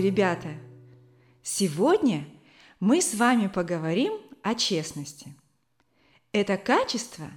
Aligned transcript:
Ребята! 0.00 0.54
Сегодня 1.42 2.26
мы 2.80 3.02
с 3.02 3.12
вами 3.12 3.48
поговорим 3.48 4.18
о 4.42 4.54
честности. 4.54 5.34
Это 6.32 6.56
качество 6.56 7.30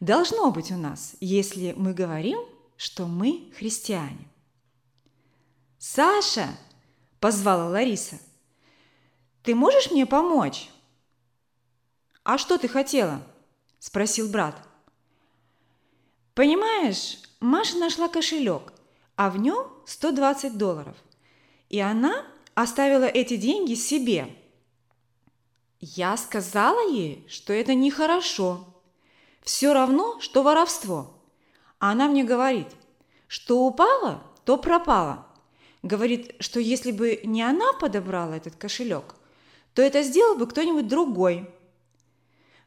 должно 0.00 0.50
быть 0.50 0.72
у 0.72 0.76
нас, 0.76 1.14
если 1.20 1.72
мы 1.76 1.94
говорим, 1.94 2.40
что 2.76 3.06
мы 3.06 3.52
христиане. 3.56 4.26
«Саша!»– 5.78 6.48
позвала 7.20 7.68
Лариса. 7.68 8.18
«Ты 9.44 9.54
можешь 9.54 9.92
мне 9.92 10.04
помочь?» 10.04 10.68
«А 12.24 12.38
что 12.38 12.58
ты 12.58 12.66
хотела?»– 12.66 13.22
спросил 13.78 14.28
брат. 14.28 14.60
«Понимаешь, 16.34 17.20
Маша 17.38 17.78
нашла 17.78 18.08
кошелек, 18.08 18.72
а 19.14 19.30
в 19.30 19.36
нем 19.36 19.68
120 19.86 20.58
долларов. 20.58 20.96
И 21.70 21.80
она 21.80 22.26
оставила 22.54 23.04
эти 23.04 23.36
деньги 23.36 23.74
себе. 23.74 24.28
Я 25.78 26.16
сказала 26.18 26.90
ей, 26.90 27.24
что 27.28 27.54
это 27.54 27.74
нехорошо. 27.74 28.66
Все 29.42 29.72
равно, 29.72 30.20
что 30.20 30.42
воровство. 30.42 31.14
А 31.78 31.92
она 31.92 32.08
мне 32.08 32.24
говорит, 32.24 32.66
что 33.28 33.64
упало, 33.64 34.22
то 34.44 34.58
пропало. 34.58 35.26
Говорит, 35.82 36.34
что 36.40 36.60
если 36.60 36.92
бы 36.92 37.20
не 37.24 37.42
она 37.42 37.72
подобрала 37.72 38.36
этот 38.36 38.56
кошелек, 38.56 39.14
то 39.72 39.80
это 39.80 40.02
сделал 40.02 40.36
бы 40.36 40.46
кто-нибудь 40.46 40.88
другой. 40.88 41.48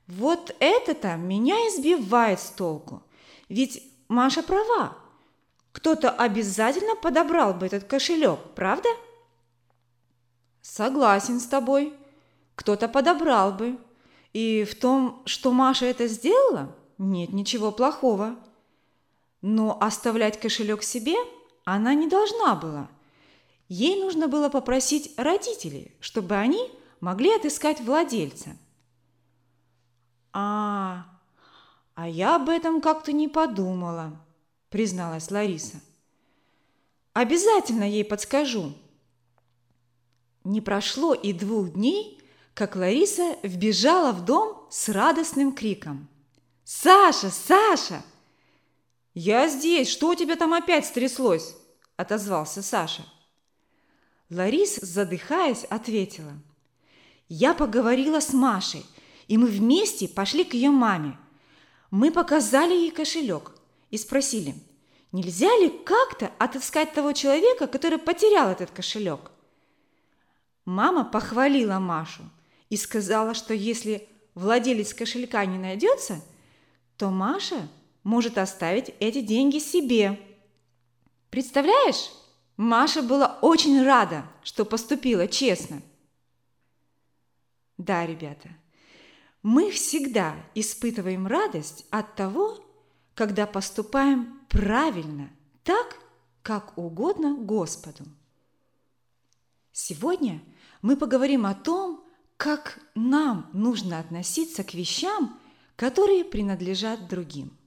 Вот 0.08 0.56
это-то 0.60 1.16
меня 1.16 1.56
избивает 1.70 2.40
с 2.40 2.50
толку. 2.50 3.04
Ведь 3.50 3.84
Маша 4.08 4.42
права. 4.42 4.98
Кто-то 5.74 6.12
обязательно 6.12 6.96
подобрал 6.96 7.54
бы 7.54 7.66
этот 7.66 7.84
кошелек, 7.84 8.40
правда? 8.56 8.88
Согласен 10.62 11.40
с 11.40 11.48
тобой. 11.48 11.94
Кто-то 12.56 12.88
подобрал 12.88 13.52
бы. 13.52 13.78
И 14.32 14.64
в 14.64 14.80
том, 14.80 15.22
что 15.26 15.52
Маша 15.52 15.86
это 15.86 16.08
сделала, 16.08 16.76
нет 16.98 17.34
ничего 17.34 17.72
плохого. 17.72 18.36
Но 19.42 19.78
оставлять 19.82 20.40
кошелек 20.40 20.84
себе 20.84 21.16
она 21.66 21.96
не 21.96 22.08
должна 22.08 22.56
была. 22.56 22.90
Ей 23.68 24.00
нужно 24.02 24.28
было 24.28 24.50
попросить 24.50 25.14
родителей, 25.18 25.96
чтобы 26.00 26.36
они 26.36 26.72
могли 27.00 27.34
отыскать 27.34 27.82
владельца. 27.82 28.52
А, 30.34 31.06
а 31.96 32.08
я 32.08 32.36
об 32.36 32.50
этом 32.50 32.82
как-то 32.82 33.12
не 33.12 33.28
подумала, 33.28 34.20
призналась 34.74 35.30
Лариса. 35.30 35.80
Обязательно 37.14 37.84
ей 37.84 38.04
подскажу. 38.04 38.74
Не 40.44 40.62
прошло 40.62 41.14
и 41.14 41.32
двух 41.32 41.74
дней, 41.74 42.20
как 42.56 42.76
Лариса 42.76 43.38
вбежала 43.44 44.12
в 44.14 44.26
дом 44.26 44.68
с 44.72 44.90
радостным 44.90 45.54
криком. 45.54 46.10
«Саша! 46.64 47.30
Саша!» 47.30 48.04
«Я 49.14 49.48
здесь! 49.48 49.90
Что 49.90 50.10
у 50.10 50.16
тебя 50.16 50.36
там 50.38 50.56
опять 50.56 50.88
стряслось?»– 50.88 51.56
отозвался 51.96 52.64
Саша. 52.64 53.06
Лариса, 54.32 54.84
задыхаясь, 54.84 55.66
ответила. 55.66 56.34
«Я 57.30 57.54
поговорила 57.54 58.22
с 58.22 58.34
Машей, 58.34 58.84
и 59.28 59.38
мы 59.38 59.46
вместе 59.46 60.08
пошли 60.08 60.44
к 60.44 60.56
ее 60.56 60.72
маме. 60.72 61.16
Мы 61.92 62.10
показали 62.10 62.74
ей 62.74 62.90
кошелек 62.90 63.53
и 63.94 63.98
спросили, 64.00 64.56
нельзя 65.12 65.56
ли 65.60 65.70
как-то 65.70 66.32
отыскать 66.40 66.94
того 66.94 67.14
человека, 67.14 67.68
который 67.68 68.00
потерял 68.00 68.50
этот 68.50 68.72
кошелек. 68.72 69.30
Мама 70.66 71.06
похвалила 71.06 71.78
Машу 71.78 72.24
и 72.72 72.76
сказала, 72.76 73.36
что 73.36 73.54
если 73.54 74.10
владелец 74.34 74.96
кошелька 74.96 75.46
не 75.46 75.60
найдется, 75.60 76.24
то 76.98 77.12
Маша 77.12 77.70
может 78.04 78.40
оставить 78.40 78.96
эти 79.00 79.22
деньги 79.22 79.60
себе. 79.60 80.20
Представляешь? 81.30 82.10
Маша 82.58 83.04
была 83.04 83.38
очень 83.44 83.84
рада, 83.84 84.26
что 84.42 84.66
поступила 84.66 85.28
честно. 85.28 85.84
Да, 87.78 88.08
ребята, 88.08 88.50
мы 89.44 89.70
всегда 89.70 90.36
испытываем 90.56 91.28
радость 91.28 91.86
от 91.92 92.16
того, 92.16 92.58
когда 93.14 93.46
поступаем 93.46 94.40
правильно, 94.50 95.30
так, 95.64 95.98
как 96.42 96.78
угодно 96.78 97.36
Господу. 97.36 98.04
Сегодня 99.72 100.42
мы 100.82 100.98
поговорим 100.98 101.46
о 101.46 101.56
том, 101.56 102.04
как 102.38 102.80
нам 102.96 103.50
нужно 103.54 104.00
относиться 104.00 104.64
к 104.64 104.74
вещам, 104.74 105.40
которые 105.76 106.26
принадлежат 106.26 107.08
другим. 107.08 107.58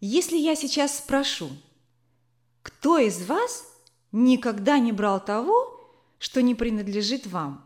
Если 0.00 0.36
я 0.36 0.54
сейчас 0.54 0.98
спрошу, 0.98 1.50
кто 2.62 2.98
из 2.98 3.24
вас 3.26 3.64
никогда 4.12 4.78
не 4.78 4.92
брал 4.92 5.24
того, 5.24 5.74
что 6.18 6.42
не 6.42 6.54
принадлежит 6.54 7.26
вам? 7.26 7.64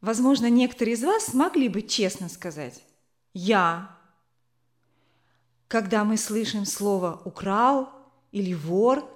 Возможно, 0.00 0.50
некоторые 0.50 0.94
из 0.94 1.02
вас 1.02 1.26
смогли 1.26 1.68
бы 1.68 1.82
честно 1.82 2.28
сказать 2.28 2.82
«Я». 3.34 4.01
Когда 5.72 6.04
мы 6.04 6.18
слышим 6.18 6.66
слово 6.66 7.22
«украл» 7.24 7.88
или 8.30 8.52
«вор», 8.52 9.08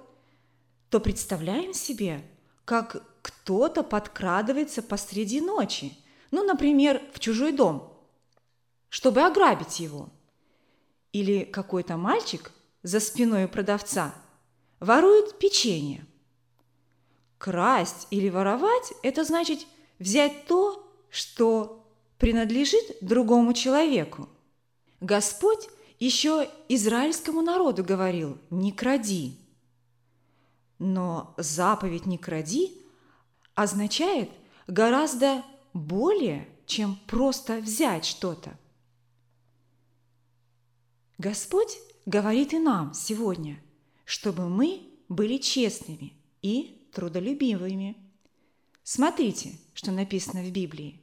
то 0.89 0.99
представляем 0.99 1.71
себе, 1.75 2.25
как 2.65 3.05
кто-то 3.21 3.83
подкрадывается 3.83 4.81
посреди 4.81 5.39
ночи, 5.39 5.95
ну, 6.31 6.43
например, 6.43 6.99
в 7.13 7.19
чужой 7.19 7.51
дом, 7.51 7.95
чтобы 8.89 9.21
ограбить 9.21 9.79
его. 9.79 10.09
Или 11.11 11.43
какой-то 11.43 11.95
мальчик 11.95 12.51
за 12.81 13.01
спиной 13.01 13.47
продавца 13.47 14.15
ворует 14.79 15.37
печенье. 15.37 16.07
Красть 17.37 18.07
или 18.09 18.29
воровать– 18.29 18.93
это 19.03 19.23
значит 19.23 19.59
взять 19.99 20.47
то, 20.47 20.91
что 21.11 21.87
принадлежит 22.17 22.97
другому 23.01 23.53
человеку. 23.53 24.27
Господь 25.01 25.69
еще 25.99 26.49
израильскому 26.69 27.41
народу 27.41 27.83
говорил 27.83 28.37
«не 28.49 28.71
кради». 28.71 29.37
Но 30.79 31.33
заповедь 31.37 32.05
«не 32.05 32.17
кради» 32.17 32.81
означает 33.55 34.29
гораздо 34.67 35.43
более, 35.73 36.47
чем 36.65 36.97
просто 37.07 37.57
взять 37.59 38.05
что-то. 38.05 38.57
Господь 41.17 41.79
говорит 42.05 42.53
и 42.53 42.59
нам 42.59 42.93
сегодня, 42.93 43.59
чтобы 44.05 44.49
мы 44.49 44.87
были 45.09 45.37
честными 45.37 46.13
и 46.41 46.87
трудолюбивыми. 46.93 47.97
Смотрите, 48.83 49.57
что 49.73 49.91
написано 49.91 50.43
в 50.43 50.51
Библии. 50.51 51.01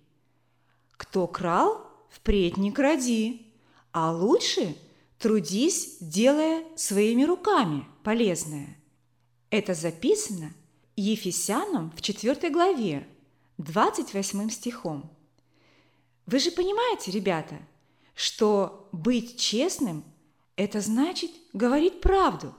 Кто 0.92 1.26
крал, 1.26 1.84
впредь 2.10 2.56
не 2.56 2.70
кради, 2.70 3.53
а 3.94 4.10
лучше 4.10 4.76
трудись, 5.18 5.98
делая 6.00 6.64
своими 6.76 7.22
руками 7.22 7.86
полезное. 8.02 8.76
Это 9.50 9.72
записано 9.72 10.52
Ефесянам 10.96 11.92
в 11.96 12.02
4 12.02 12.50
главе, 12.50 13.06
28 13.58 14.50
стихом. 14.50 15.08
Вы 16.26 16.40
же 16.40 16.50
понимаете, 16.50 17.12
ребята, 17.12 17.56
что 18.16 18.88
быть 18.90 19.38
честным– 19.38 20.04
это 20.56 20.80
значит 20.80 21.30
говорить 21.52 22.00
правду 22.00 22.52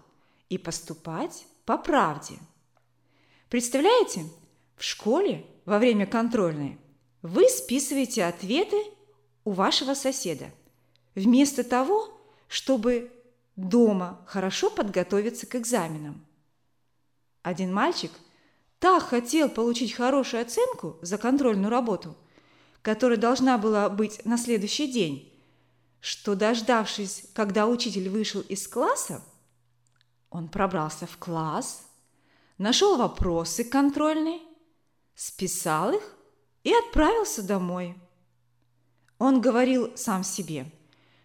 и 0.47 0.57
поступать 0.57 1.45
по 1.65 1.77
правде. 1.77 2.39
Представляете, 3.49 4.23
в 4.77 4.83
школе 4.85 5.45
во 5.65 5.79
время 5.79 6.05
контрольной 6.05 6.79
вы 7.21 7.49
списываете 7.49 8.23
ответы 8.23 8.81
у 9.43 9.51
вашего 9.51 9.95
соседа, 9.95 10.53
вместо 11.15 11.63
того, 11.63 12.09
чтобы 12.47 13.11
дома 13.55 14.21
хорошо 14.27 14.69
подготовиться 14.69 15.47
к 15.47 15.55
экзаменам. 15.55 16.25
Один 17.41 17.73
мальчик 17.73 18.11
так 18.79 19.03
хотел 19.03 19.49
получить 19.49 19.93
хорошую 19.93 20.41
оценку 20.41 20.97
за 21.01 21.17
контрольную 21.17 21.69
работу, 21.69 22.15
которая 22.81 23.17
должна 23.17 23.57
была 23.57 23.89
быть 23.89 24.23
на 24.25 24.37
следующий 24.37 24.91
день, 24.91 25.31
что, 26.01 26.35
дождавшись, 26.35 27.25
когда 27.33 27.65
учитель 27.65 28.09
вышел 28.09 28.41
из 28.41 28.67
класса, 28.67 29.23
он 30.29 30.49
пробрался 30.49 31.07
в 31.07 31.17
класс, 31.17 31.87
нашел 32.57 32.97
вопросы 32.97 33.63
контрольные, 33.63 34.39
списал 35.15 35.93
их 35.93 36.15
и 36.63 36.73
отправился 36.73 37.41
домой. 37.41 37.95
Он 39.17 39.39
говорил 39.39 39.95
сам 39.95 40.23
себе, 40.23 40.71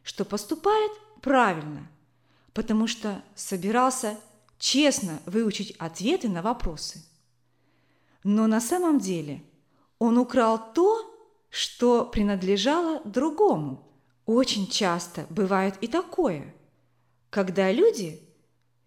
что 0.03 0.25
поступает 0.25 0.93
правильно, 1.21 1.89
потому 2.53 2.87
что 2.87 3.23
собирался 3.35 4.19
честно 4.59 5.21
выучить 5.27 5.73
ответы 5.79 6.29
на 6.29 6.43
вопросы. 6.43 7.05
Но 8.25 8.47
на 8.47 8.61
самом 8.61 8.99
деле 8.99 9.43
он 9.99 10.19
украл 10.19 10.73
то, 10.73 11.07
что 11.49 12.05
принадлежало 12.05 13.01
другому. 13.05 13.87
Очень 14.27 14.69
часто 14.69 15.27
бывает 15.31 15.77
и 15.81 15.89
такое, 15.89 16.55
когда 17.31 17.73
люди 17.73 18.21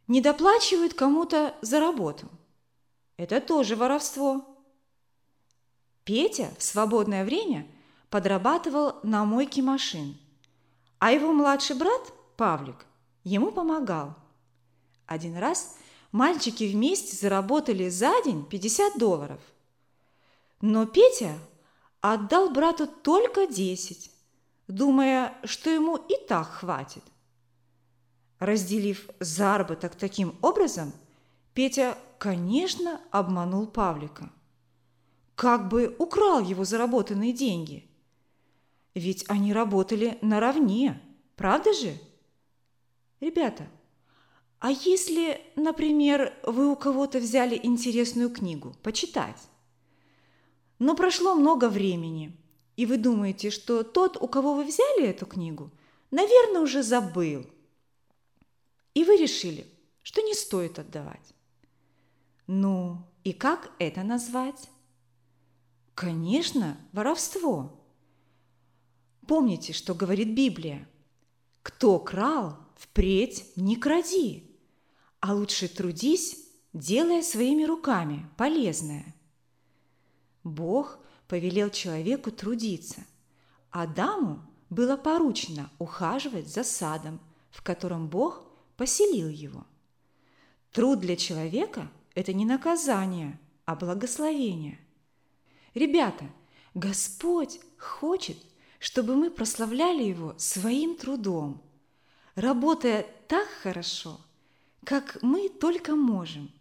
недоплачивают 0.08 0.94
кому-то 0.94 1.56
за 1.62 1.80
работу. 1.80 2.30
Это 3.18 3.42
тоже 3.42 3.76
воровство. 3.76 4.46
Петя 6.04 6.50
в 6.58 6.64
свободное 6.64 7.26
время 7.26 7.68
подрабатывал 8.10 9.00
на 9.04 9.26
мойке 9.26 9.62
машин, 9.62 10.18
а 11.04 11.12
его 11.12 11.34
младший 11.34 11.76
брат 11.76 12.14
Павлик 12.38 12.86
ему 13.26 13.52
помогал. 13.52 14.16
Один 15.06 15.36
раз 15.36 15.76
мальчики 16.14 16.64
вместе 16.64 17.18
заработали 17.18 17.90
за 17.90 18.14
день 18.24 18.46
50 18.46 18.98
долларов. 18.98 19.42
Но 20.62 20.86
Петя 20.86 21.38
отдал 22.00 22.52
брату 22.52 22.88
только 22.88 23.48
10, 23.48 24.12
думая, 24.70 25.38
что 25.44 25.70
ему 25.70 25.98
и 25.98 26.16
так 26.26 26.48
хватит. 26.48 27.04
Разделив 28.40 29.10
заработок 29.20 29.96
таким 29.96 30.38
образом, 30.42 30.94
Петя, 31.54 31.98
конечно, 32.18 33.02
обманул 33.12 33.68
Павлика– 33.68 34.32
как 35.36 35.68
бы 35.68 35.96
украл 35.98 36.40
его 36.40 36.64
заработанные 36.64 37.34
деньги. 37.34 37.90
Ведь 38.96 39.26
они 39.28 39.54
работали 39.54 40.18
наравне, 40.22 41.02
правда 41.36 41.74
же? 41.74 41.98
Ребята, 43.20 43.68
а 44.60 44.72
если, 44.72 45.42
например, 45.56 46.34
вы 46.44 46.72
у 46.72 46.76
кого-то 46.76 47.20
взяли 47.20 47.60
интересную 47.62 48.30
книгу 48.30 48.76
почитать, 48.84 49.42
но 50.80 50.96
прошло 50.96 51.36
много 51.36 51.70
времени, 51.70 52.38
и 52.76 52.86
вы 52.86 52.98
думаете, 52.98 53.50
что 53.50 53.84
тот, 53.84 54.16
у 54.22 54.28
кого 54.28 54.54
вы 54.56 54.66
взяли 54.66 55.08
эту 55.08 55.26
книгу, 55.26 55.72
наверное, 56.12 56.62
уже 56.62 56.84
забыл, 56.84 57.46
и 58.94 59.04
вы 59.04 59.18
решили, 59.18 59.68
что 60.02 60.22
не 60.22 60.34
стоит 60.34 60.78
отдавать. 60.80 61.34
Ну, 62.46 62.98
и 63.24 63.34
как 63.34 63.72
это 63.80 64.04
назвать? 64.04 64.70
Конечно, 65.96 66.78
воровство. 66.92 67.83
Помните, 69.28 69.74
что 69.74 69.96
говорит 69.96 70.34
Библия? 70.34 70.88
Кто 71.62 72.00
крал, 72.00 72.58
впредь 72.76 73.46
не 73.56 73.76
кради, 73.76 74.52
а 75.20 75.34
лучше 75.34 75.68
трудись, 75.68 76.38
делая 76.74 77.22
своими 77.22 77.64
руками 77.64 78.30
полезное. 78.38 79.16
Бог 80.44 81.00
повелел 81.28 81.70
человеку 81.70 82.32
трудиться. 82.32 83.06
Адаму 83.70 84.42
было 84.70 84.98
поручено 84.98 85.72
ухаживать 85.80 86.48
за 86.48 86.64
садом, 86.64 87.20
в 87.50 87.64
котором 87.64 88.10
Бог 88.10 88.44
поселил 88.76 89.30
его. 89.30 89.66
Труд 90.72 91.00
для 91.00 91.16
человека– 91.16 91.90
это 92.16 92.34
не 92.34 92.46
наказание, 92.46 93.40
а 93.66 93.76
благословение. 93.76 94.80
Ребята, 95.74 96.26
Господь 96.74 97.60
хочет, 97.78 98.38
чтобы 98.84 99.16
мы 99.16 99.32
прославляли 99.32 100.04
Его 100.04 100.36
своим 100.38 100.98
трудом, 100.98 101.64
работая 102.36 103.06
так 103.30 103.48
хорошо, 103.48 104.20
как 104.84 105.20
мы 105.22 105.48
только 105.48 105.96
можем, 105.96 106.52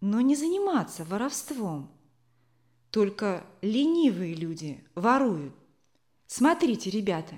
но 0.00 0.20
не 0.20 0.36
заниматься 0.36 1.04
воровством. 1.04 1.90
Только 2.92 3.44
ленивые 3.62 4.34
люди 4.34 4.84
воруют. 4.94 5.56
Смотрите, 6.28 6.88
ребята, 6.88 7.34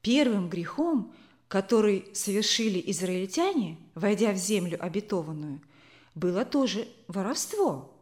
первым 0.00 0.48
грехом, 0.48 1.12
который 1.48 2.08
совершили 2.14 2.80
израильтяне, 2.92 3.78
войдя 3.96 4.30
в 4.30 4.36
землю 4.36 4.78
обетованную, 4.80 5.60
было 6.14 6.44
тоже 6.44 6.86
воровство. 7.08 8.00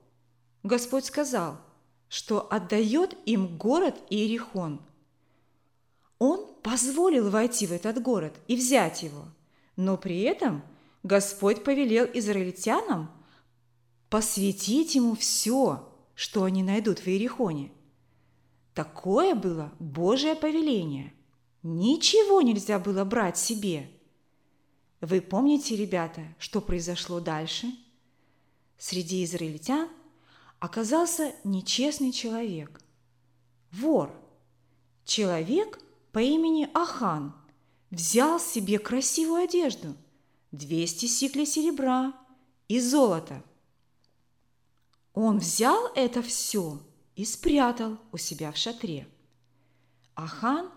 Господь 0.63 1.07
сказал, 1.07 1.59
что 2.11 2.47
отдает 2.53 3.17
им 3.25 3.57
город 3.57 3.97
Иерихон. 4.11 4.83
Он 6.19 6.47
позволил 6.63 7.31
войти 7.31 7.67
в 7.67 7.73
этот 7.73 8.03
город 8.03 8.35
и 8.49 8.57
взять 8.57 9.03
его, 9.03 9.27
но 9.77 9.97
при 9.97 10.21
этом 10.21 10.63
Господь 11.03 11.63
повелел 11.63 12.07
израильтянам 12.13 13.11
посвятить 14.11 14.95
ему 14.95 15.15
все, 15.15 15.89
что 16.15 16.45
они 16.45 16.63
найдут 16.63 17.01
в 17.01 17.07
Иерихоне. 17.07 17.71
Такое 18.75 19.35
было 19.35 19.73
Божие 19.79 20.35
повеление. 20.35 21.13
Ничего 21.63 22.41
нельзя 22.43 22.79
было 22.79 23.05
брать 23.05 23.37
себе. 23.37 23.91
Вы 25.01 25.21
помните, 25.21 25.77
ребята, 25.77 26.23
что 26.39 26.61
произошло 26.61 27.21
дальше? 27.21 27.69
Среди 28.79 29.25
израильтян 29.25 29.89
оказался 30.59 31.35
нечестный 31.45 32.13
человек. 32.13 32.81
Вор. 33.71 34.13
Человек 35.05 35.81
по 36.13 36.21
имени 36.21 36.69
Ахан 36.75 37.35
взял 37.91 38.41
себе 38.41 38.79
красивую 38.79 39.45
одежду, 39.45 39.95
200 40.53 41.07
сиклей 41.07 41.47
серебра 41.47 42.15
и 42.69 42.81
золота. 42.81 43.43
Он 45.15 45.39
взял 45.39 45.91
это 45.95 46.23
все 46.23 46.81
и 47.17 47.25
спрятал 47.25 47.99
у 48.13 48.17
себя 48.17 48.53
в 48.53 48.57
шатре. 48.57 49.09
Ахан 50.15 50.71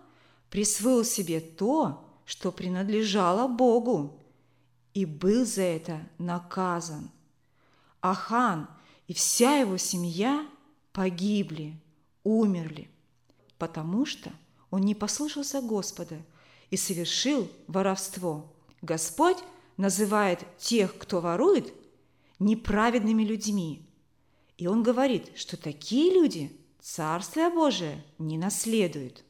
присвоил 0.50 1.04
себе 1.04 1.40
то, 1.40 2.04
что 2.24 2.52
принадлежало 2.52 3.48
Богу, 3.48 4.20
и 4.94 5.04
был 5.06 5.46
за 5.46 5.62
это 5.62 6.08
наказан. 6.18 7.10
Ахан 8.00 8.68
и 9.06 9.14
вся 9.14 9.56
его 9.56 9.76
семья 9.78 10.46
погибли, 10.92 11.80
умерли, 12.24 12.90
потому 13.58 14.04
что 14.04 14.32
он 14.72 14.80
не 14.80 14.94
послушался 14.94 15.60
Господа 15.60 16.16
и 16.70 16.76
совершил 16.78 17.48
воровство. 17.68 18.50
Господь 18.80 19.36
называет 19.76 20.40
тех, 20.58 20.96
кто 20.96 21.20
ворует, 21.20 21.72
неправедными 22.38 23.22
людьми. 23.22 23.86
И 24.56 24.66
он 24.66 24.82
говорит, 24.82 25.30
что 25.36 25.56
такие 25.56 26.12
люди 26.12 26.50
Царствие 26.80 27.50
Божие 27.50 28.02
не 28.18 28.38
наследуют. 28.38 29.22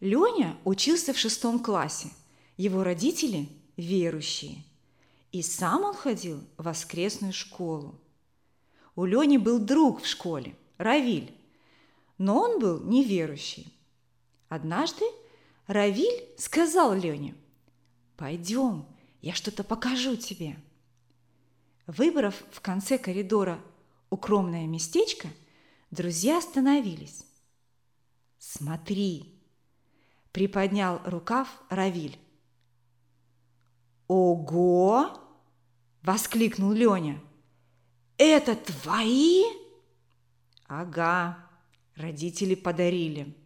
Леня 0.00 0.58
учился 0.64 1.12
в 1.12 1.18
шестом 1.18 1.60
классе. 1.60 2.08
Его 2.56 2.82
родители– 2.82 3.48
верующие. 3.76 4.64
И 5.32 5.42
сам 5.42 5.84
он 5.84 5.94
ходил 5.94 6.40
в 6.56 6.64
воскресную 6.64 7.34
школу. 7.34 7.94
У 8.96 9.04
Лени 9.04 9.36
был 9.36 9.58
друг 9.58 10.02
в 10.02 10.06
школе, 10.06 10.56
Равиль, 10.78 11.32
но 12.16 12.40
он 12.40 12.58
был 12.58 12.80
неверующий. 12.80 13.77
Однажды 14.48 15.04
Равиль 15.66 16.28
сказал 16.38 16.94
Лене, 16.94 17.34
«Пойдем, 18.16 18.86
я 19.20 19.34
что-то 19.34 19.62
покажу 19.62 20.16
тебе». 20.16 20.56
Выбрав 21.86 22.34
в 22.50 22.60
конце 22.60 22.98
коридора 22.98 23.60
укромное 24.10 24.66
местечко, 24.66 25.28
друзья 25.90 26.38
остановились. 26.38 27.24
«Смотри!»– 28.38 29.34
приподнял 30.32 31.00
рукав 31.04 31.48
Равиль. 31.68 32.18
«Ого!»– 34.06 35.20
воскликнул 36.02 36.72
Леня. 36.72 37.20
«Это 38.16 38.56
твои?» 38.56 39.44
«Ага, 40.66 41.38
родители 41.94 42.54
подарили». 42.54 43.37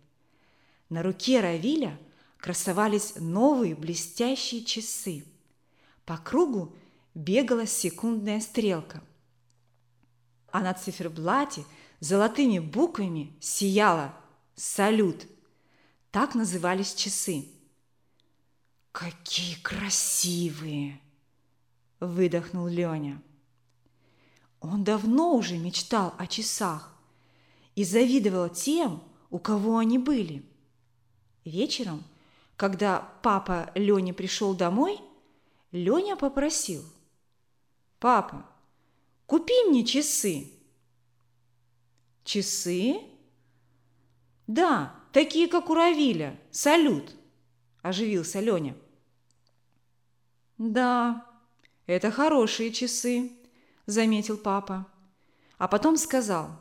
На 0.93 1.03
руке 1.03 1.41
Равиля 1.41 1.99
красовались 2.37 3.15
новые 3.17 3.75
блестящие 3.75 4.63
часы. 4.63 5.25
По 6.05 6.19
кругу 6.19 6.77
бегала 7.15 7.65
секундная 7.65 8.41
стрелка. 8.41 9.03
А 10.51 10.61
на 10.61 10.75
циферблате 10.75 11.65
золотыми 12.01 12.59
буквами 12.59 13.35
сияла 13.41 14.15
«Салют». 14.55 15.27
Так 16.11 16.35
назывались 16.35 16.93
часы. 16.93 17.49
«Какие 18.93 19.55
красивые!»– 19.63 21.01
выдохнул 22.01 22.67
Леня. 22.67 23.23
Он 24.61 24.85
давно 24.85 25.37
уже 25.37 25.57
мечтал 25.57 26.15
о 26.19 26.27
часах 26.27 26.95
и 27.77 27.83
завидовал 27.83 28.51
тем, 28.51 29.03
у 29.31 29.39
кого 29.39 29.79
они 29.79 29.97
были. 29.97 30.52
Вечером, 31.45 32.05
когда 32.57 33.01
папа 33.23 33.73
Леня 33.75 34.15
пришел 34.15 34.55
домой, 34.55 35.01
Леня 35.73 36.17
попросил. 36.17 36.85
«Папа, 37.99 38.47
купи 39.27 39.55
мне 39.69 39.85
часы». 39.85 40.53
«Часы?» 42.25 43.01
«Да, 44.47 44.95
такие, 45.13 45.49
как 45.49 45.71
у 45.71 45.75
Равиля. 45.75 46.39
Салют!»– 46.51 47.17
оживился 47.83 48.39
Леня. 48.41 48.77
«Да, 50.59 51.27
это 51.87 52.11
хорошие 52.11 52.71
часы»,– 52.71 53.33
заметил 53.87 54.37
папа. 54.37 54.87
А 55.59 55.69
потом 55.69 55.97
сказал, 55.97 56.61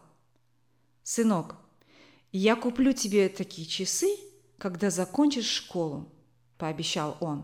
«Сынок, 1.03 1.55
я 2.31 2.55
куплю 2.55 2.93
тебе 2.93 3.29
такие 3.29 3.67
часы, 3.67 4.15
когда 4.61 4.91
закончишь 4.91 5.49
школу»,– 5.49 6.07
пообещал 6.59 7.17
он. 7.19 7.43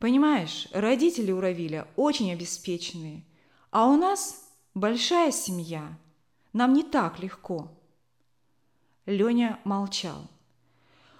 Понимаешь, 0.00 0.66
родители 0.72 1.30
у 1.30 1.40
Равиля 1.40 1.86
очень 1.94 2.32
обеспеченные, 2.32 3.24
а 3.70 3.86
у 3.86 3.96
нас 3.96 4.44
большая 4.74 5.30
семья. 5.30 5.96
Нам 6.52 6.72
не 6.72 6.82
так 6.82 7.20
легко. 7.20 7.70
Леня 9.06 9.60
молчал. 9.62 10.26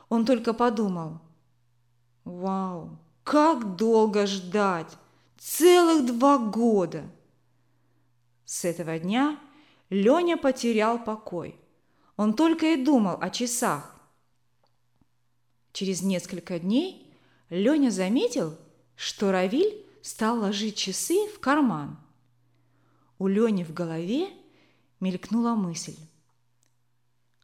Он 0.09 0.27
только 0.27 0.53
подумал. 0.53 1.21
Вау, 2.25 2.99
как 3.23 3.77
долго 3.77 4.27
ждать! 4.27 4.99
Целых 5.39 6.05
два 6.05 6.39
года! 6.39 7.05
С 8.45 8.65
этого 8.65 8.99
дня 8.99 9.39
Леня 9.89 10.37
потерял 10.37 10.99
покой. 10.99 11.55
Он 12.17 12.35
только 12.35 12.67
и 12.67 12.85
думал 12.85 13.19
о 13.21 13.31
часах. 13.31 13.98
Через 15.79 16.03
несколько 16.03 16.59
дней 16.59 17.09
Леня 17.51 17.91
заметил, 17.91 18.59
что 18.97 19.31
Равиль 19.31 19.87
стал 20.03 20.41
ложить 20.41 20.75
часы 20.75 21.29
в 21.29 21.39
карман. 21.39 21.97
У 23.21 23.29
Лени 23.29 23.63
в 23.63 23.73
голове 23.73 24.29
мелькнула 24.99 25.55
мысль. 25.55 25.95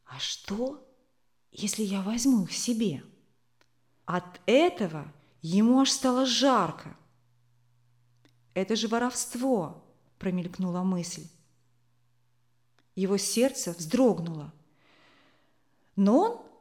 А 0.04 0.18
что, 0.18 0.84
если 1.52 1.84
я 1.84 2.02
возьму 2.02 2.42
их 2.42 2.52
себе? 2.52 3.04
От 4.04 4.40
этого 4.46 5.06
ему 5.40 5.78
аж 5.78 5.92
стало 5.92 6.26
жарко. 6.26 6.96
Это 8.52 8.74
же 8.74 8.88
воровство, 8.88 9.84
промелькнула 10.18 10.82
мысль. 10.82 11.28
Его 12.96 13.16
сердце 13.16 13.70
вздрогнуло. 13.78 14.52
Но 15.94 16.20
он 16.32 16.53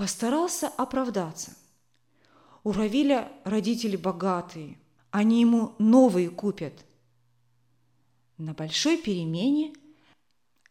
постарался 0.00 0.68
оправдаться. 0.68 1.54
У 2.64 2.72
Равиля 2.72 3.30
родители 3.44 3.96
богатые, 3.96 4.78
они 5.10 5.42
ему 5.42 5.74
новые 5.78 6.30
купят. 6.30 6.72
На 8.38 8.54
большой 8.54 8.96
перемене 8.96 9.74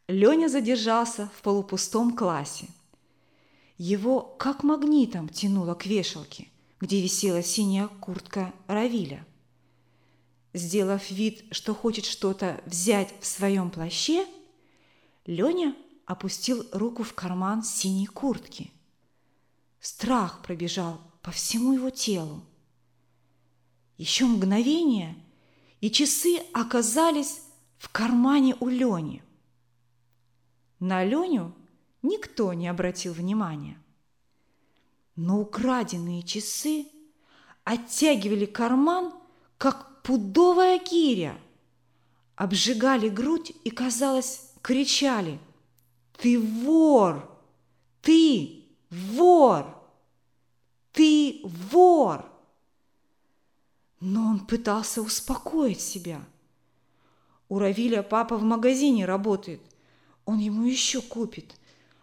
Леня 0.07 0.47
задержался 0.47 1.29
в 1.37 1.43
полупустом 1.43 2.15
классе– 2.15 2.69
его 3.77 4.21
как 4.39 4.63
магнитом 4.63 5.29
тянуло 5.29 5.75
к 5.75 5.85
вешалке, 5.85 6.47
где 6.79 6.99
висела 6.99 7.43
синяя 7.43 7.87
куртка 7.87 8.51
Равиля. 8.65 9.25
Сделав 10.53 11.11
вид, 11.11 11.45
что 11.51 11.75
хочет 11.75 12.05
что-то 12.05 12.59
взять 12.65 13.13
в 13.21 13.27
своем 13.27 13.69
плаще, 13.69 14.25
Леня 15.27 15.75
опустил 16.07 16.65
руку 16.71 17.03
в 17.03 17.13
карман 17.13 17.61
синей 17.63 18.07
куртки. 18.07 18.71
Страх 19.79 20.41
пробежал 20.41 20.99
по 21.21 21.31
всему 21.31 21.73
его 21.73 21.89
телу. 21.89 22.43
Еще 23.97 24.25
мгновение, 24.25 25.15
и 25.81 25.89
часы 25.89 26.41
оказались 26.53 27.41
в 27.77 27.89
кармане 27.89 28.55
у 28.59 28.67
Лени. 28.67 29.23
На 30.79 31.03
Леню 31.03 31.53
никто 32.01 32.53
не 32.53 32.67
обратил 32.67 33.13
внимания. 33.13 33.77
Но 35.15 35.39
украденные 35.39 36.23
часы 36.23 36.87
оттягивали 37.63 38.45
карман, 38.45 39.13
как 39.57 40.01
пудовая 40.03 40.79
гиря. 40.79 41.37
обжигали 42.35 43.09
грудь 43.09 43.51
и, 43.65 43.69
казалось, 43.69 44.53
кричали 44.61 45.39
«Ты 46.17 46.39
вор! 46.39 47.29
Ты 48.01 48.58
вор! 48.89 49.65
Ты 50.91 51.41
вор!» 51.43 52.25
Но 53.99 54.27
он 54.27 54.45
пытался 54.45 55.01
успокоить 55.01 55.81
себя. 55.81 56.25
У 57.49 57.59
Равиля 57.59 58.03
папа 58.03 58.37
в 58.37 58.43
магазине 58.43 59.05
работает. 59.05 59.61
Он 60.25 60.37
ему 60.37 60.63
еще 60.63 61.01
купит. 61.01 61.55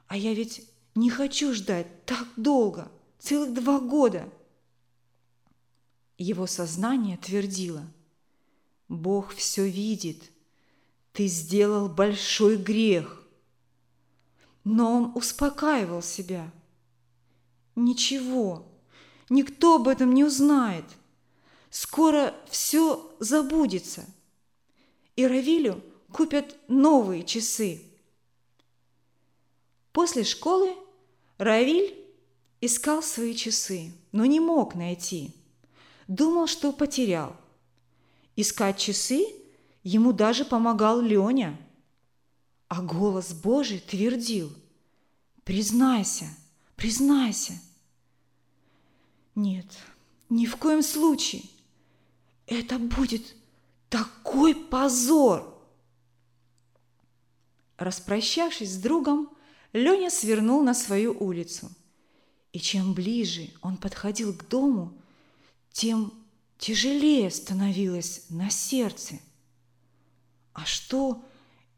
А 0.09 0.17
я 0.17 0.35
ведь 0.35 0.69
не 0.95 1.11
хочу 1.11 1.55
ждать 1.55 2.05
так 2.05 2.27
долго, 2.37 2.91
целых 3.19 3.55
два 3.55 3.81
года. 3.81 4.29
Его 6.19 6.47
сознание 6.47 7.17
твердило. 7.17 7.87
Бог 8.89 9.35
все 9.35 9.69
видит. 9.69 10.23
Ты 11.13 11.27
сделал 11.27 11.89
большой 11.89 12.57
грех. 12.57 13.23
Но 14.65 14.93
он 14.93 15.13
успокаивал 15.15 16.03
себя. 16.03 16.51
Ничего, 17.77 18.67
никто 19.29 19.77
об 19.77 19.87
этом 19.87 20.15
не 20.15 20.25
узнает. 20.25 20.85
Скоро 21.69 22.35
все 22.49 23.15
забудется. 23.21 24.07
И 25.15 25.27
Равилю 25.27 25.83
купят 26.11 26.57
новые 26.69 27.23
часы. 27.23 27.83
После 29.93 30.25
школы 30.25 30.75
Равиль 31.37 31.95
искал 32.63 33.03
свои 33.03 33.35
часы, 33.35 33.93
но 34.11 34.25
не 34.25 34.41
мог 34.41 34.75
найти. 34.75 35.35
Думал, 36.09 36.47
что 36.47 36.73
потерял. 36.73 37.37
Искать 38.37 38.79
часы 38.79 39.27
ему 39.83 40.15
даже 40.15 40.47
помогал 40.47 41.03
Леня. 41.03 41.61
А 42.69 42.81
голос 42.81 43.35
Божий 43.35 43.81
твердил 43.81 44.51
«Признайся, 45.45 46.27
признайся». 46.75 47.61
Нет, 49.37 49.67
ни 50.31 50.47
в 50.47 50.57
коем 50.57 50.83
случае. 50.83 51.43
Это 52.47 52.79
будет 52.79 53.37
такой 53.91 54.55
позор. 54.55 55.55
Распрощавшись 57.77 58.73
с 58.73 58.79
другом, 58.79 59.29
Леня 59.75 60.09
свернул 60.09 60.63
на 60.63 60.73
свою 60.73 61.15
улицу. 61.23 61.71
И 62.53 62.59
чем 62.59 62.95
ближе 62.95 63.51
он 63.61 63.77
подходил 63.77 64.33
к 64.33 64.49
дому, 64.49 64.97
тем 65.71 66.15
тяжелее 66.57 67.31
становилось 67.31 68.25
на 68.31 68.49
сердце. 68.49 69.19
А 70.55 70.65
что, 70.65 71.23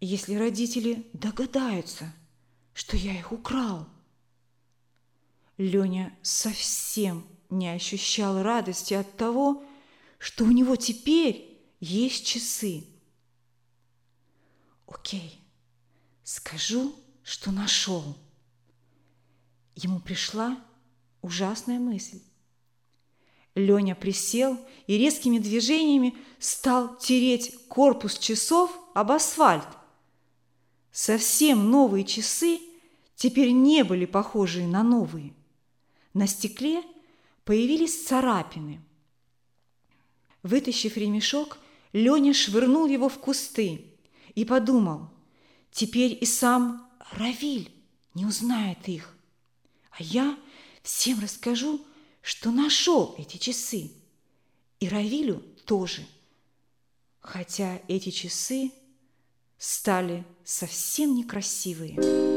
если 0.00 0.36
родители 0.36 1.08
догадаются, 1.12 2.14
что 2.72 2.96
я 2.96 3.18
их 3.18 3.32
украл? 3.32 3.88
Леня 5.56 6.16
совсем 6.22 7.26
не 7.50 7.68
ощущал 7.68 8.42
радости 8.42 8.94
от 8.94 9.16
того, 9.16 9.64
что 10.18 10.44
у 10.44 10.50
него 10.50 10.76
теперь 10.76 11.60
есть 11.80 12.26
часы. 12.26 12.84
Окей, 14.86 15.40
скажу, 16.24 16.94
что 17.22 17.50
нашел. 17.52 18.16
Ему 19.74 20.00
пришла 20.00 20.58
ужасная 21.22 21.78
мысль. 21.78 22.20
Леня 23.54 23.94
присел 23.94 24.58
и 24.86 24.96
резкими 24.96 25.38
движениями 25.38 26.16
стал 26.38 26.96
тереть 26.96 27.54
корпус 27.68 28.18
часов 28.18 28.76
об 28.94 29.12
асфальт. 29.12 29.68
Совсем 30.92 31.70
новые 31.70 32.04
часы 32.04 32.60
теперь 33.14 33.50
не 33.50 33.84
были 33.84 34.04
похожи 34.04 34.66
на 34.66 34.82
новые. 34.82 35.34
На 36.14 36.26
стекле 36.26 36.82
появились 37.48 38.04
царапины. 38.06 38.78
Вытащив 40.42 40.98
ремешок, 40.98 41.56
Леня 41.94 42.34
швырнул 42.34 42.86
его 42.86 43.08
в 43.08 43.18
кусты 43.18 43.86
и 44.34 44.44
подумал, 44.44 45.08
теперь 45.70 46.18
и 46.20 46.26
сам 46.26 46.86
Равиль 47.12 47.72
не 48.12 48.26
узнает 48.26 48.86
их. 48.86 49.16
А 49.92 50.02
я 50.02 50.38
всем 50.82 51.20
расскажу, 51.20 51.80
что 52.20 52.50
нашел 52.50 53.14
эти 53.16 53.38
часы. 53.38 53.92
И 54.78 54.86
Равилю 54.86 55.42
тоже. 55.64 56.06
Хотя 57.20 57.80
эти 57.88 58.10
часы 58.10 58.72
стали 59.56 60.22
совсем 60.44 61.14
некрасивые. 61.14 62.27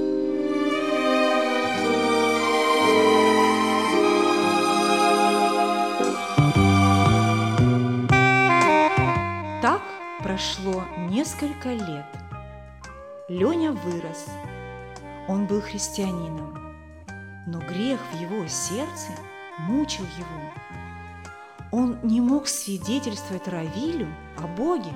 Прошло 10.31 10.85
несколько 11.09 11.73
лет. 11.73 12.05
Леня 13.27 13.73
вырос– 13.73 14.27
он 15.27 15.45
был 15.45 15.59
христианином, 15.59 16.57
но 17.47 17.59
грех 17.59 17.99
в 18.13 18.21
его 18.21 18.47
сердце 18.47 19.11
мучил 19.59 20.05
его. 20.17 20.51
Он 21.73 21.97
не 22.03 22.21
мог 22.21 22.47
свидетельствовать 22.47 23.49
Равилю 23.49 24.07
о 24.37 24.47
Боге. 24.47 24.93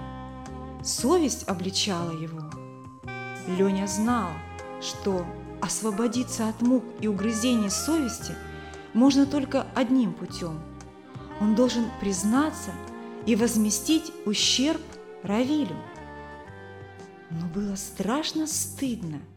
Совесть 0.82 1.44
обличала 1.50 2.12
его. 2.12 2.50
Леня 3.46 3.88
знал, 3.88 4.30
что 4.82 5.26
освободиться 5.62 6.48
от 6.48 6.62
мук 6.62 6.86
и 7.02 7.10
угрызений 7.10 7.70
совести 7.70 8.36
можно 8.94 9.26
только 9.26 9.68
одним 9.76 10.14
путем. 10.14 10.62
Он 11.42 11.56
должен 11.56 11.88
признаться 12.00 12.72
и 13.26 13.36
возместить 13.36 14.14
ущерб 14.26 14.82
Равилю. 15.26 15.76
Но 17.32 17.48
было 17.48 17.76
страшно 17.76 18.48
стыдно– 18.48 19.22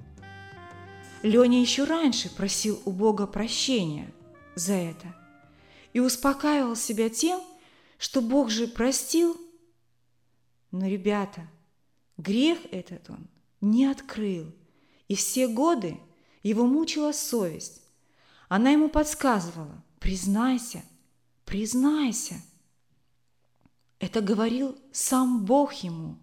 Леня 1.22 1.60
еще 1.60 1.84
раньше 1.84 2.30
просил 2.30 2.80
у 2.84 2.92
Бога 2.92 3.26
прощения 3.26 4.12
за 4.54 4.74
это 4.74 5.14
и 5.92 6.00
успокаивал 6.00 6.76
себя 6.76 7.08
тем, 7.10 7.40
что 7.98 8.20
Бог 8.20 8.50
же 8.50 8.68
простил. 8.68 9.36
Но, 10.70 10.86
ребята, 10.86 11.48
грех 12.16 12.58
этот 12.70 13.10
он 13.10 13.28
не 13.60 13.86
открыл, 13.86 14.54
и 15.08 15.16
все 15.16 15.48
годы 15.48 15.98
его 16.42 16.66
мучила 16.66 17.12
совесть. 17.12 17.82
Она 18.48 18.70
ему 18.70 18.88
подсказывала 18.88 19.82
«признайся, 19.98 20.84
признайся». 21.44 22.36
Это 24.00 24.20
говорил 24.20 24.78
сам 24.92 25.44
Бог 25.44 25.72
ему. 25.74 26.16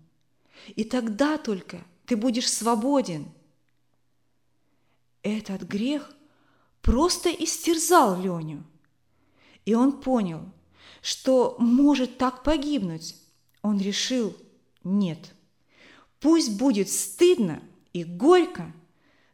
И 0.75 0.83
тогда 0.83 1.37
только 1.37 1.83
ты 2.05 2.15
будешь 2.15 2.51
свободен– 2.51 3.29
этот 5.25 5.63
грех 5.63 6.15
просто 6.83 7.31
истерзал 7.31 8.21
Леню. 8.21 8.63
И 9.65 9.73
он 9.73 9.99
понял, 9.99 10.43
что 11.01 11.55
может 11.57 12.19
так 12.19 12.43
погибнуть. 12.43 13.15
Он 13.63 13.79
решил, 13.79 14.37
нет, 14.83 15.33
пусть 16.19 16.59
будет 16.59 16.91
стыдно 16.91 17.63
и 17.91 18.03
горько, 18.03 18.71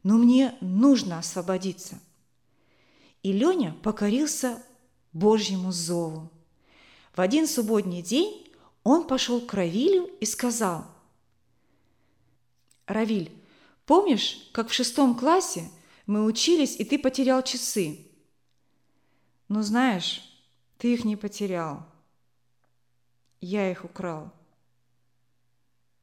но 0.01 0.17
мне 0.17 0.57
нужно 0.61 1.19
освободиться. 1.19 1.99
И 3.21 3.33
Леня 3.33 3.73
покорился 3.83 4.63
Божьему 5.11 5.73
зову. 5.73 6.31
В 7.15 7.21
один 7.21 7.47
субботний 7.47 8.01
день 8.01 8.47
он 8.83 9.05
пошел 9.05 9.41
к 9.41 9.53
Равилю 9.53 10.05
и 10.19 10.25
сказал, 10.25 10.85
«Равиль, 12.87 13.31
помнишь, 13.85 14.49
как 14.53 14.69
в 14.69 14.73
шестом 14.73 15.15
классе– 15.15 15.69
мы 16.11 16.25
учились, 16.25 16.75
и 16.77 16.83
ты 16.83 16.99
потерял 16.99 17.41
часы. 17.41 18.05
Ну, 19.47 19.61
знаешь, 19.61 20.21
ты 20.77 20.93
их 20.93 21.05
не 21.05 21.15
потерял. 21.15 21.85
Я 23.39 23.71
их 23.71 23.85
украл. 23.85 24.29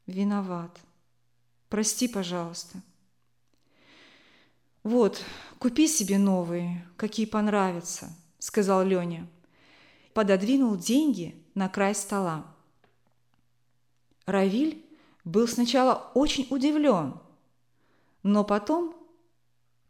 Виноват. 0.07 0.79
Прости, 1.69 2.07
пожалуйста. 2.07 2.81
Вот, 4.81 5.23
купи 5.59 5.87
себе 5.87 6.17
новые, 6.17 6.87
какие 6.97 7.27
понравятся, 7.27 8.09
сказал 8.39 8.83
Леня. 8.83 9.27
Пододвинул 10.19 10.75
деньги 10.75 11.41
на 11.55 11.69
край 11.69 11.95
стола. 11.95 12.45
Равиль 14.25 14.85
был 15.23 15.47
сначала 15.47 16.11
очень 16.13 16.45
удивлен, 16.49 17.17
но 18.21 18.43
потом 18.43 18.93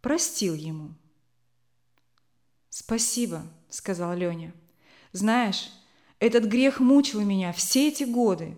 простил 0.01 0.53
ему. 0.53 0.93
«Спасибо»,– 2.69 3.41
сказал 3.71 4.13
Леня. 4.13 4.53
«Знаешь, 5.13 5.71
этот 6.19 6.43
грех 6.43 6.79
мучил 6.79 7.21
меня 7.21 7.51
все 7.51 7.87
эти 7.87 8.03
годы. 8.03 8.55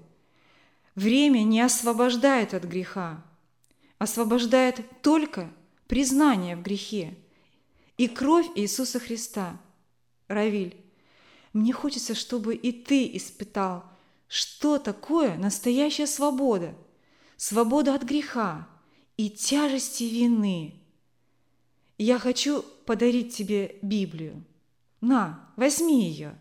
время 0.95 1.43
не 1.43 1.61
освобождает 1.61 2.53
от 2.53 2.65
греха, 2.65 3.23
освобождает 3.97 4.81
только 5.01 5.49
признание 5.87 6.57
в 6.57 6.63
грехе 6.63 7.17
и 7.95 8.09
кровь 8.09 8.47
Иисуса 8.55 8.99
Христа. 8.99 9.57
Равиль, 10.27 10.80
мне 11.53 11.73
хочется, 11.73 12.15
чтобы 12.15 12.55
и 12.55 12.71
ты 12.71 13.15
испытал, 13.15 13.83
что 14.27 14.79
такое 14.79 15.37
настоящая 15.37 16.07
свобода, 16.07 16.75
свобода 17.35 17.93
от 17.93 18.03
греха 18.03 18.67
и 19.17 19.29
тяжести 19.29 20.03
вины. 20.03 20.81
Я 21.97 22.17
хочу 22.19 22.63
подарить 22.85 23.35
тебе 23.35 23.77
Библию. 23.81 24.43
На, 25.01 25.51
возьми 25.57 26.07
ее. 26.07 26.39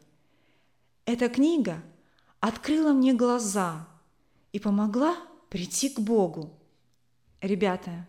Эта 1.07 1.29
книга 1.29 1.83
открыла 2.39 2.93
мне 2.93 3.13
глаза 3.13 3.89
и 4.53 4.59
помогла 4.59 5.17
прийти 5.49 5.89
к 5.89 5.99
Богу. 5.99 6.57
Ребята, 7.41 8.07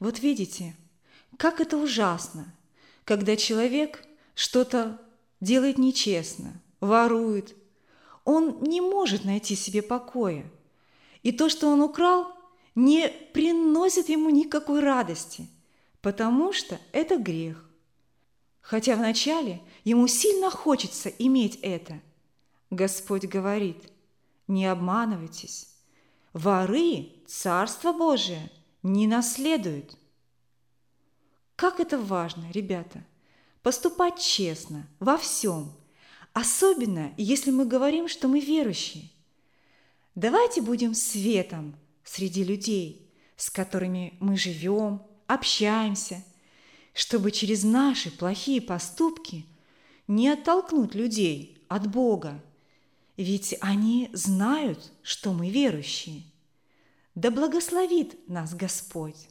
вот 0.00 0.18
видите, 0.18 0.74
как 1.36 1.60
это 1.60 1.76
ужасно, 1.76 2.52
когда 3.04 3.36
человек 3.36 4.04
что-то 4.34 5.00
делает 5.44 5.78
нечестно, 5.78 6.60
ворует. 6.80 7.54
Он 8.24 8.62
не 8.62 8.80
может 8.80 9.24
найти 9.24 9.54
себе 9.54 9.82
покоя. 9.82 10.50
И 11.22 11.30
то, 11.30 11.48
что 11.48 11.68
он 11.68 11.80
украл, 11.80 12.26
не 12.74 13.08
приносит 13.32 14.08
ему 14.08 14.30
никакой 14.30 14.80
радости, 14.80 15.48
потому 16.00 16.52
что 16.52 16.80
это 16.92 17.16
грех. 17.18 17.64
Хотя 18.60 18.96
вначале 18.96 19.60
ему 19.84 20.08
сильно 20.08 20.50
хочется 20.50 21.08
иметь 21.10 21.58
это. 21.62 22.00
Господь 22.70 23.26
говорит, 23.26 23.92
не 24.48 24.66
обманывайтесь, 24.66 25.68
воры 26.32 27.12
Царство 27.26 27.92
Божие 27.92 28.50
не 28.82 29.06
наследуют. 29.06 29.96
Как 31.56 31.78
это 31.78 31.98
важно, 31.98 32.50
ребята, 32.50 33.04
поступать 33.64 34.20
честно 34.20 34.86
во 35.00 35.16
всем, 35.16 35.72
особенно 36.34 37.14
если 37.16 37.50
мы 37.50 37.64
говорим, 37.64 38.08
что 38.08 38.28
мы 38.28 38.38
верующие. 38.38 39.10
Давайте 40.14 40.60
будем 40.60 40.94
светом 40.94 41.74
среди 42.04 42.44
людей, 42.44 43.10
с 43.36 43.48
которыми 43.48 44.18
мы 44.20 44.36
живем, 44.36 45.02
общаемся, 45.26 46.22
чтобы 46.92 47.30
через 47.32 47.64
наши 47.64 48.10
плохие 48.10 48.60
поступки 48.60 49.46
не 50.06 50.28
оттолкнуть 50.28 50.94
людей 50.94 51.64
от 51.68 51.90
Бога, 51.90 52.44
ведь 53.16 53.56
они 53.62 54.10
знают, 54.12 54.92
что 55.02 55.32
мы 55.32 55.48
верующие. 55.48 56.24
Да 57.14 57.30
благословит 57.30 58.28
нас 58.28 58.54
Господь! 58.54 59.28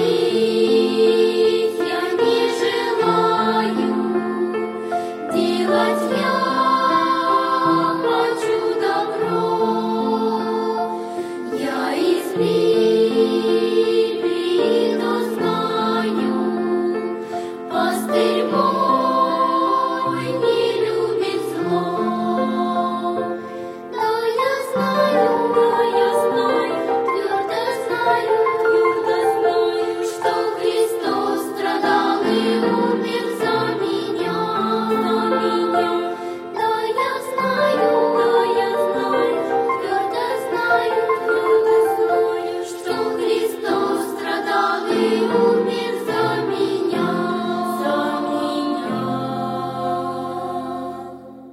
Maria. 0.00 0.49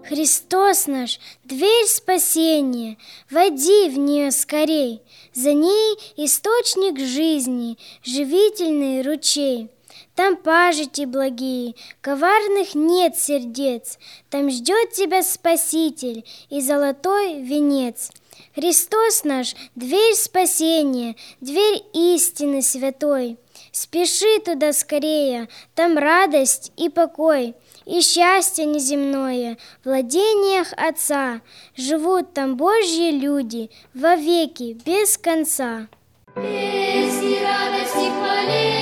Христос 0.08 0.88
наш, 0.88 1.20
дверь 1.44 1.86
спасения, 1.86 2.98
войди 3.30 3.90
в 3.90 3.98
нее 3.98 4.32
скорей. 4.32 5.02
За 5.34 5.52
ней 5.52 5.98
источник 6.16 6.98
жизни, 6.98 7.78
живительный 8.04 9.02
ручей. 9.02 9.70
Там 10.16 10.38
пажити 10.38 11.04
благие, 11.04 11.76
коварных 12.00 12.74
нет 12.74 13.18
сердец. 13.18 14.00
Там 14.30 14.50
ждет 14.50 14.94
тебя 14.94 15.24
Спаситель 15.24 16.26
и 16.50 16.62
золотой 16.62 17.42
венец. 17.42 18.10
Христос 18.56 19.26
наш, 19.26 19.56
дверь 19.76 20.16
спасения, 20.16 21.16
дверь 21.42 21.84
истины 21.94 22.62
святой. 22.62 23.38
Спеши 23.72 24.40
туда 24.40 24.72
скорее, 24.74 25.50
там 25.76 25.98
радость 25.98 26.72
и 26.78 26.90
покой. 26.90 27.56
И 27.88 28.02
счастье 28.02 28.66
неземное 28.66 29.58
в 29.82 29.86
владениях 29.86 30.74
Отца. 30.76 31.42
Живут 31.76 32.34
там 32.34 32.58
Божьи 32.58 33.12
люди 33.12 33.72
вовеки, 33.94 34.78
без 34.86 35.18
конца. 35.18 35.88
Песни 36.36 37.40
радости 37.42 38.12
хваления 38.12 38.77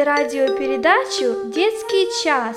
радиопередачу 0.00 1.44
«Детский 1.46 2.06
час». 2.22 2.56